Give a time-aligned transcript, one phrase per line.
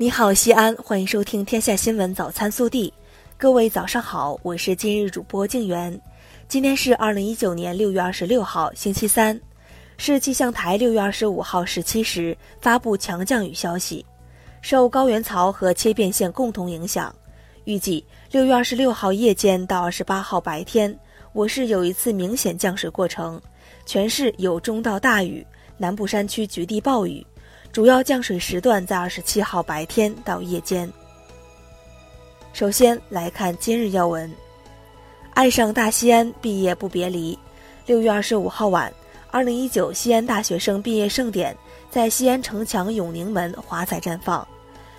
[0.00, 2.88] 你好，西安，欢迎收听《天下新闻早餐速递》。
[3.36, 6.00] 各位早上好，我是今日主播静媛。
[6.46, 9.38] 今天是二零一九年六月二十六号，星期三。
[9.96, 14.06] 市气象台六月二十五号十七时发布强降雨消息，
[14.62, 17.12] 受高原槽和切变线共同影响，
[17.64, 20.96] 预计六月二十六号夜间到二十八号白天，
[21.32, 23.42] 我市有一次明显降水过程，
[23.84, 25.44] 全市有中到大雨，
[25.76, 27.26] 南部山区局地暴雨。
[27.78, 30.92] 主要降水时段在二十七号白天到夜间。
[32.52, 34.28] 首先来看今日要闻：
[35.34, 37.38] 爱上大西安，毕业不别离。
[37.86, 38.92] 六月二十五号晚，
[39.30, 41.56] 二零一九西安大学生毕业盛典
[41.88, 44.44] 在西安城墙永宁门华彩绽放，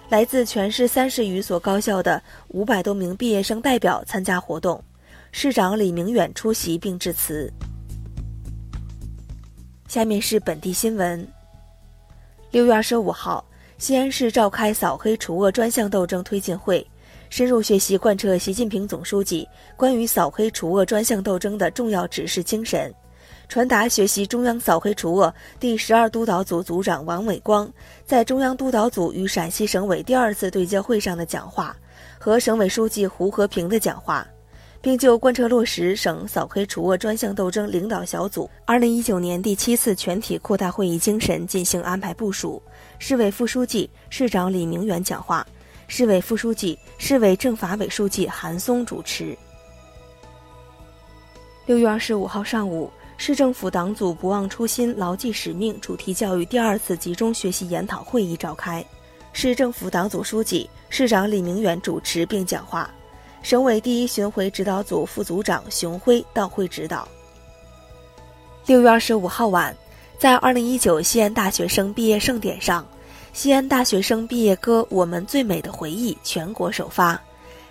[0.07, 4.81] 来自全市三十余所高校的五百多名毕业生代表参加活动，
[5.33, 7.51] 市长李明远出席并致辞。
[9.89, 11.27] 下面是本地新闻。
[12.51, 13.45] 六月二十五号，
[13.77, 16.83] 西安市召开扫黑除恶专项斗争推进会，
[17.29, 19.47] 深入学习贯彻习近平总书记
[19.77, 22.91] 关于扫黑除恶专项斗争的重要指示精神，
[23.47, 27.71] 传达学习中央扫黑除恶第十二督导组组长王伟光
[28.03, 31.77] 在中央督导组与陕西省委第二次对接会上的讲话
[32.17, 34.27] 和省委书记胡和平的讲话。
[34.81, 42.61] 并就贯彻落实省扫黑除恶专项斗争领导小组二零一九年第七次全体扩大会议精神进行安排部署。
[42.97, 45.45] 市委副书记、市长李明远讲话，
[45.87, 49.37] 市委副书记、市委政法委书记韩松主持。
[51.65, 58.83] 六月二十五号上午，市政府党组“不忘初心、牢记使命”主题教育第二次集中学习研讨会议召开，
[59.33, 62.89] 市政府党组书记、市长李明远主持并讲话。
[63.41, 67.07] 省委第一巡回指导组副组长熊辉到会指导。
[68.65, 69.75] 六月二十五号晚，
[70.17, 72.85] 在二零一九西安大学生毕业盛典上，
[73.33, 77.19] 西安大学生毕业歌《我们最美的回忆》全国首发。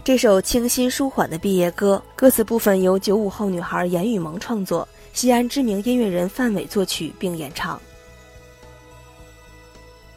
[0.03, 7.81] 这首清新舒缓的毕业歌，歌词部分由九五后女孩严雨萌创作，西安知名音乐人范伟作曲并演唱。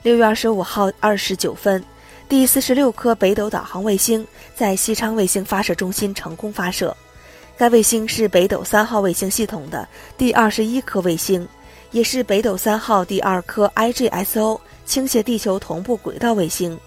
[0.02, 1.84] 六月二十五号二十九分。
[2.32, 4.26] 第四十六颗北斗导航卫星
[4.56, 6.96] 在西昌卫星发射中心成功发射，
[7.58, 9.86] 该卫星是北斗三号卫星系统的
[10.18, 11.46] 第二十一颗卫星，
[11.92, 16.80] 也是北斗三号第二颗 IGSO 倾斜地球同步轨道卫星。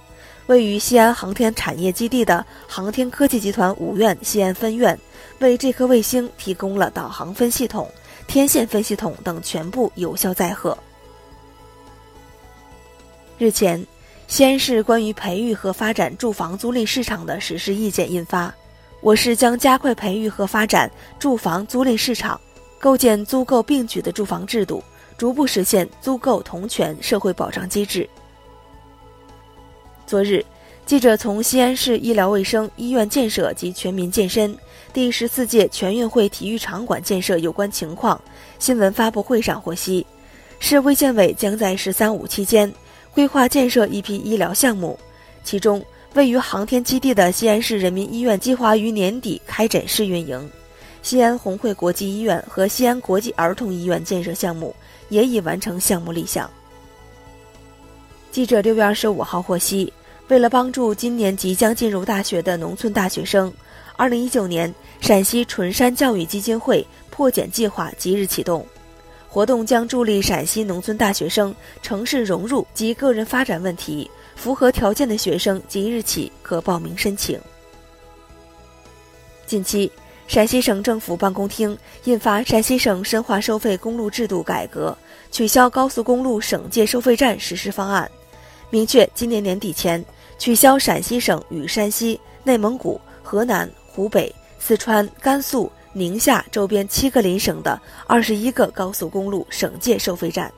[0.47, 4.99] 位于西安航天产业基地的航天科技集团五院西安分院，
[5.41, 7.87] 为这颗卫星提供了导航分系统、
[8.27, 10.75] 天线分系统等全部有效载荷。
[13.37, 13.87] 日前。
[14.27, 18.53] 西安市关于培育和发展住房租赁市场的实施意见印发，
[19.01, 22.41] 我市将加快培育和发展住房租赁市场，
[22.79, 24.83] 构建租购并举的住房制度，
[25.17, 28.09] 逐步实现租购同权社会保障机制。
[30.07, 30.45] 昨日，
[30.85, 34.57] 记者从西安市医疗卫生医院建设及全民健身
[34.93, 38.21] 第十四届全运会体育场馆建设有关情况
[38.59, 40.05] 新闻发布会上获悉，
[40.59, 42.73] 市卫健委将在“十三五”期间。
[43.15, 44.99] 规划建设一批医疗项目，
[45.45, 45.81] 其中
[46.15, 50.51] 位于航天基地的西安市人民医院计划于年底开展试运营，
[51.01, 54.75] 西安红会国际医院和西安国际儿童医院建设项目
[55.11, 56.51] 也已完成项目立项。
[58.33, 59.93] 记者六月二十五号获悉，
[60.27, 63.53] 为了帮助今年即将进入大学的农村大学生，
[63.95, 68.67] 二零一九年陕西纯山教育基金会破茧计划即日启动。
[69.35, 71.53] 活动将助力陕西农村大学生
[71.83, 77.37] 城市融入及个人发展问题，符合条件的学生即日起可报名申请。
[79.45, 79.91] 近期，
[80.29, 84.97] 陕西省政府办公厅印发《陕西省深化收费公路制度改革，
[85.33, 88.09] 取消高速公路省界收费站实施方案》，
[88.71, 90.03] 明确今年年底前
[90.39, 95.69] 取消陕西省与山西、内蒙古、河南、湖北、四川、甘肃。
[95.97, 100.53] 宁夏周边七个邻省的二十一个高速公路省界收费站。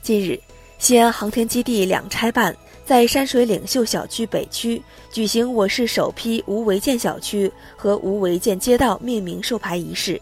[0.00, 0.40] 近日，
[0.78, 2.56] 西安航天基地两拆办
[2.86, 10.20] 在山水领袖小区北区举行我市首批无违建小区和无违建街道命名授牌仪式。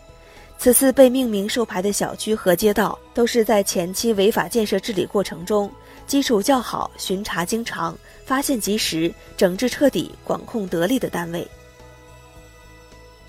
[0.59, 5.71] 此次被命名授牌的小区和街道，都是在前期违法建设治理过程中
[6.05, 11.47] 基础较好、巡查经常、发现及时、整治彻底、管控得力的单位。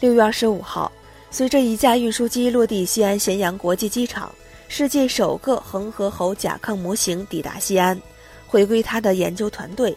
[0.01, 0.91] 六月二十五号，
[1.29, 4.33] 随着一架运输机落地西安咸阳国际机场，
[4.67, 8.01] 世界首个恒河猴甲亢模型抵达西安，
[8.47, 9.95] 回归它的研究团队。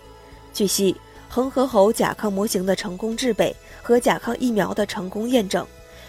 [0.53, 0.95] 据悉，
[1.27, 5.67] 恒河猴甲亢模型的成功制备和甲亢疫苗的成功验证，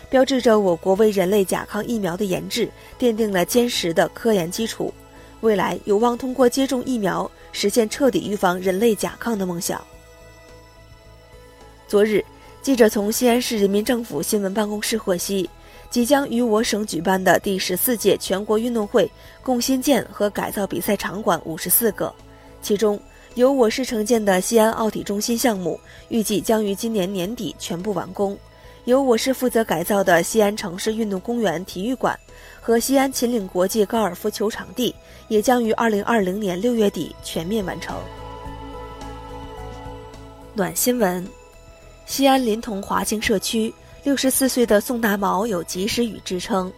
[0.10, 2.70] 标志着我国为人类甲亢疫苗的研制
[3.00, 4.94] 奠定了坚实的科研基础，
[5.40, 9.82] 未来有望通过接种疫苗实现彻底预防人类甲亢的梦想。
[11.88, 12.22] 昨日，
[12.66, 15.48] 记者从西安市人民政府新闻办公室获悉，
[15.92, 19.08] 即将于我省举办的第十四届全国运动会
[19.44, 22.12] 共新建和改造比赛场馆五十四个，
[22.64, 23.00] 其中
[23.36, 25.80] 由我市承建的西安奥体中心项目，
[26.10, 28.36] 预计将于今年年底全部完工；
[28.86, 32.20] 由我市负责改造的西安城市运动公园体育馆
[32.60, 34.96] 和西安秦岭国际高尔夫球场地，
[35.28, 37.96] 也将于二零二零年六月底全面完成。
[40.56, 41.24] 暖新闻。
[42.06, 43.74] 西安临潼华清社区，
[44.04, 46.72] 六十四岁的宋大毛有及时雨支撑，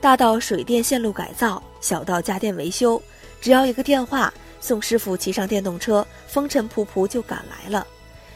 [0.00, 3.00] 大到水电线路改造，小到家电维修，
[3.40, 7.86] 只要一个电话，宋师傅骑上电动车，风尘仆仆就赶来了。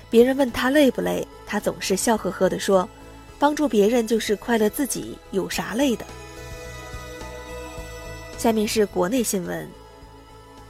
[0.09, 2.89] 别人问他累不累，他总是笑呵呵地说
[3.39, 6.07] ：“帮助别人就是快乐自己，有啥累的？”
[8.39, 9.69] 下面是国内新闻。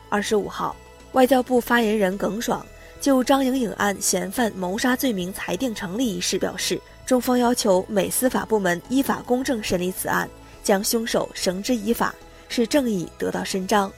[0.09, 0.75] 二十五号，
[1.13, 2.67] 外交部发言人耿爽。
[3.01, 10.29] 就张莹颖案嫌犯谋杀罪名裁定成立一事表示，中方要求美司法部门依法公正审理此案，
[10.63, 12.15] 将凶手绳之以法，
[12.49, 13.91] 使正义得到伸张。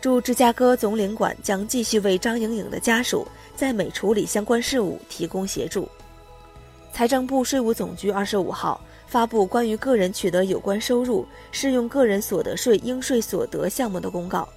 [0.00, 3.24] 驻芝加哥总领馆将继续为张莹颖的家属
[3.54, 5.88] 在美处理相关事务提供协助。
[6.92, 14.48] 财政部税务总局二十五号发布关于个人取得有关收入适用个人所得税应税所得项目的公告。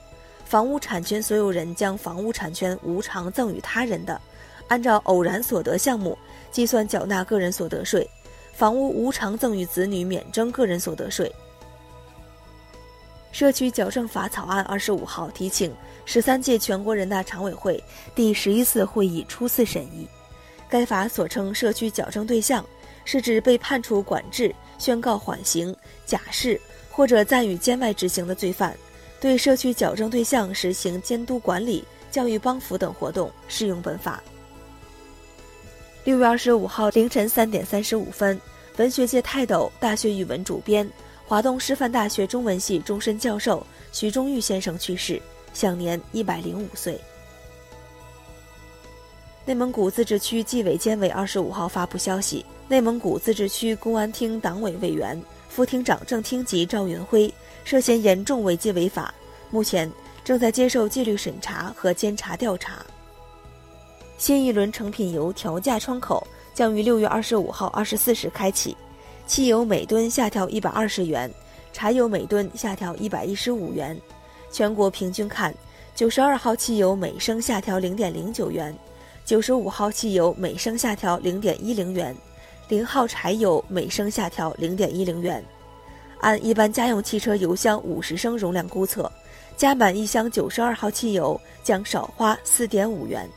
[0.46, 4.22] 房屋产权所有人将房屋产权无偿赠与他人的，
[4.68, 6.18] 按照偶然所得项目
[6.52, 8.08] 计算缴纳个人所得税；
[8.54, 11.30] 房屋无偿赠与子女免征个人所得税。
[13.32, 15.76] 社区矫正法草案二十五号提请
[16.06, 17.84] 十三届全国人大常委会
[18.16, 20.08] 第十一次会议初次审议。
[20.70, 22.66] 该法所称社区矫正对象，
[23.04, 25.76] 是指被判处管制、宣告缓刑、
[26.06, 26.60] 假释
[26.90, 28.76] 或者暂予监外执行的罪犯。
[29.26, 34.22] 对社区矫正对象实行监督管理、教育帮扶等活动，适用本法。
[36.04, 38.40] 六月二十五号凌晨三点三十五分，
[38.78, 40.88] 文学界泰斗、大学语文主编、
[41.26, 45.20] 华东师范大学中文系终身教授徐中玉先生去世，
[45.56, 47.02] 享年一百零五岁。
[49.44, 55.20] 内蒙古自治区纪委监委二十五号发布消息，内蒙古自治区公安厅党委委员。
[55.48, 57.34] 副厅长郑厅级赵云辉
[57.66, 59.14] 涉嫌严重违纪违法，
[59.50, 59.92] 目前
[60.24, 62.86] 正在接受纪律审查和监察调查。
[64.18, 68.78] 新一轮成品油调价窗口将于六月二十五号二十四时开启，
[69.26, 71.30] 汽油每吨下调一百二十元，
[71.74, 74.00] 柴油每吨下调一百一十五元。
[74.52, 75.54] 全国平均看，
[75.96, 78.74] 九十二号汽油每升下调零点零九元，
[79.26, 82.16] 九十五号汽油每升下调零点一零元。
[82.70, 85.44] 零号柴油每升下调零点一零元，
[86.26, 89.12] 按一般家用汽车油箱五十升容量估测，
[89.56, 93.30] 加满一箱九十二号汽油将少花四点五元。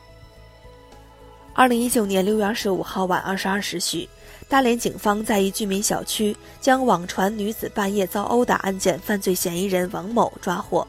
[1.53, 4.09] 二零一九年六月二十五号晚二十二时许，
[4.49, 10.89] 大连警方在一居民小区将网传女子半夜遭殴打案件犯罪嫌疑人王某抓获。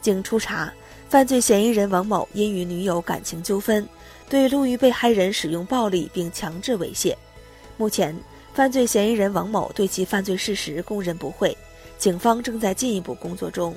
[0.00, 0.72] 经初查，
[1.10, 3.86] 犯罪嫌疑人王某因与女友感情纠纷，
[4.30, 7.14] 对路遇被害人使用暴力并强制猥亵。
[7.76, 8.16] 目前，
[8.54, 11.56] 犯罪嫌疑人王某对其犯罪事实供认不讳，
[11.98, 13.76] 警方正在进一步工作中。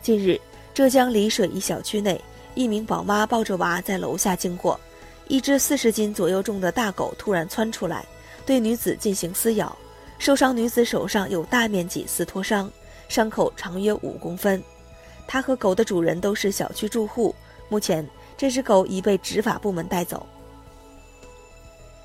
[0.00, 0.40] 近日，
[0.72, 2.22] 浙江丽水一小区内，
[2.54, 4.78] 一名宝妈抱着娃在楼下经过，
[5.26, 8.06] 一只四十斤左右重的大狗突然窜出来，
[8.46, 9.76] 对女子进行撕咬，
[10.20, 12.70] 受伤女子手上有大面积撕脱伤，
[13.08, 14.62] 伤口长约五公分。
[15.26, 17.34] 她和狗的主人都是小区住户，
[17.68, 20.24] 目前这只狗已被执法部门带走。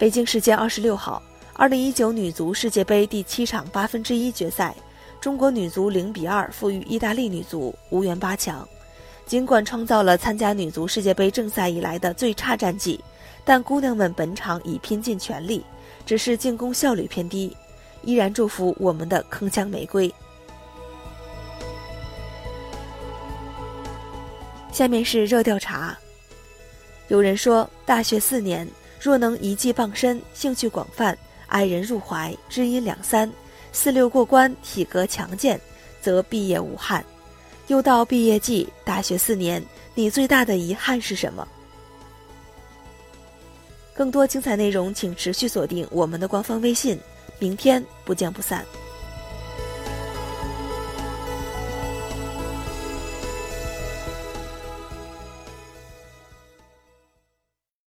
[0.01, 1.21] 北京时间二十六号，
[1.53, 4.75] 二零一九女足世界杯第七场八分之一决赛，
[5.19, 8.67] 中国女足零比二负于意大利女足，无缘八强。
[9.27, 12.99] 尽管创造了参加女足世界杯正赛以来的最差战绩，
[13.45, 15.63] 但姑娘们本场已拼尽全力，
[16.03, 17.55] 只是进攻效率偏低。
[18.01, 20.11] 依然祝福我们的铿锵玫瑰。
[24.71, 25.95] 下面是热调查。
[27.07, 28.67] 有人说，大学四年。
[29.01, 31.17] 若能一技傍身，兴趣广泛，
[31.47, 33.29] 爱人入怀，知音两三，
[33.71, 35.59] 四六过关，体格强健，
[35.99, 37.03] 则毕业无憾。
[37.65, 39.63] 又到毕业季，大学四年，
[39.95, 41.47] 你最大的遗憾是什么？
[43.95, 46.99] 更多精彩内容，请持续锁定我们的官方微信。
[47.39, 48.63] 明天不见不散。